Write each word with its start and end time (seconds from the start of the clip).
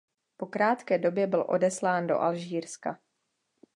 Po 0.37 0.45
krátké 0.45 0.97
době 0.97 1.27
byl 1.27 1.45
odeslán 1.47 2.07
do 2.07 2.19
Alžírska. 2.21 2.99